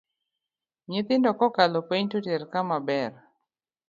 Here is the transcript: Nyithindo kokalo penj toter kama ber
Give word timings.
Nyithindo 0.89 1.29
kokalo 1.39 1.79
penj 1.89 2.07
toter 2.11 2.41
kama 2.51 2.77
ber 2.87 3.11